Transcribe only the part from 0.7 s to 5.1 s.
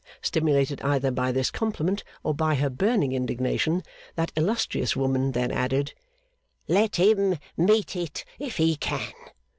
either by this compliment, or by her burning indignation, that illustrious